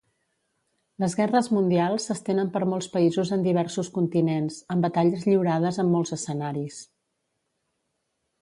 Les 1.03 1.15
guerres 1.19 1.49
mundials 1.57 2.07
s'estenen 2.09 2.49
per 2.55 2.61
molts 2.71 2.89
països 2.95 3.33
en 3.37 3.45
diversos 3.49 3.91
continents, 3.99 4.59
amb 4.77 4.87
batalles 4.89 5.29
lliurades 5.31 5.79
en 5.85 5.93
molts 5.97 6.17
escenaris. 6.19 6.81